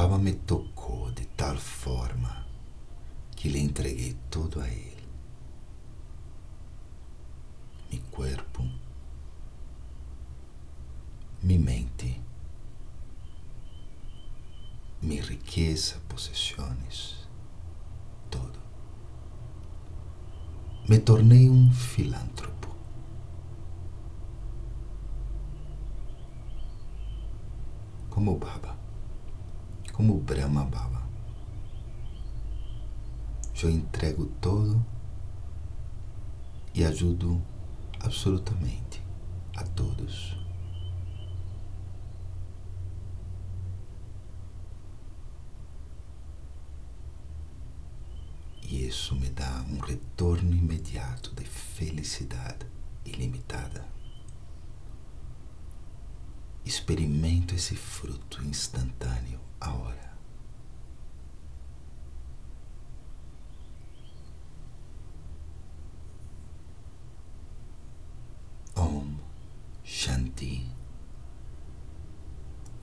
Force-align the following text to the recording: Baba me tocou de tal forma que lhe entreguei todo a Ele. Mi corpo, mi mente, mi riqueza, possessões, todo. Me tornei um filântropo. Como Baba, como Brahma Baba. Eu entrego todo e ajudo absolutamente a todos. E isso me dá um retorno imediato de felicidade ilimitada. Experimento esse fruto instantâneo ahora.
Baba 0.00 0.16
me 0.16 0.32
tocou 0.32 1.12
de 1.12 1.26
tal 1.36 1.58
forma 1.58 2.46
que 3.36 3.50
lhe 3.50 3.60
entreguei 3.60 4.16
todo 4.30 4.58
a 4.62 4.66
Ele. 4.66 5.04
Mi 7.92 7.98
corpo, 8.10 8.62
mi 11.42 11.58
mente, 11.58 12.18
mi 15.02 15.20
riqueza, 15.20 16.00
possessões, 16.08 17.28
todo. 18.30 18.58
Me 20.88 20.98
tornei 20.98 21.50
um 21.50 21.70
filântropo. 21.74 22.74
Como 28.08 28.38
Baba, 28.38 28.80
como 30.00 30.18
Brahma 30.18 30.64
Baba. 30.64 31.02
Eu 33.62 33.68
entrego 33.68 34.24
todo 34.40 34.82
e 36.74 36.82
ajudo 36.82 37.38
absolutamente 38.00 39.02
a 39.54 39.62
todos. 39.62 40.38
E 48.62 48.86
isso 48.86 49.14
me 49.14 49.28
dá 49.28 49.66
um 49.68 49.80
retorno 49.80 50.56
imediato 50.56 51.34
de 51.34 51.44
felicidade 51.44 52.66
ilimitada. 53.04 53.86
Experimento 56.64 57.54
esse 57.54 57.76
fruto 57.76 58.42
instantâneo 58.44 59.09
ahora. 59.60 60.09